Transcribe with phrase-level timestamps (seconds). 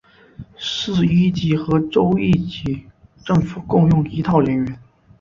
[0.57, 2.87] 市一级和州一级
[3.23, 4.79] 政府共用一套人员。